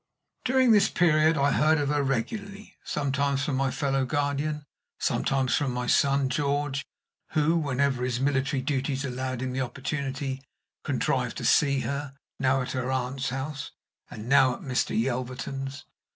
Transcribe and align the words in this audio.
During 0.43 0.71
this 0.71 0.89
period 0.89 1.37
I 1.37 1.51
heard 1.51 1.77
of 1.77 1.89
her 1.89 2.01
regularly, 2.01 2.75
sometimes 2.83 3.45
from 3.45 3.55
my 3.55 3.69
fellow 3.69 4.03
guardian, 4.03 4.63
sometimes 4.97 5.55
from 5.55 5.71
my 5.71 5.85
son 5.85 6.27
George, 6.27 6.83
who, 7.33 7.55
whenever 7.55 8.03
his 8.03 8.19
military 8.19 8.63
duties 8.63 9.05
allowed 9.05 9.43
him 9.43 9.51
the 9.51 9.61
opportunity, 9.61 10.41
contrived 10.83 11.37
to 11.37 11.45
see 11.45 11.81
her, 11.81 12.15
now 12.39 12.63
at 12.63 12.71
her 12.71 12.89
aunt's 12.91 13.29
house, 13.29 13.73
and 14.09 14.27
now 14.27 14.55
at 14.55 14.61
Mr. 14.61 14.99
Yelverton's. 14.99 15.85